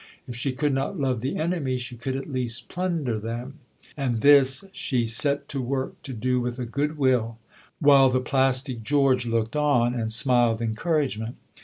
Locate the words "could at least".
1.95-2.69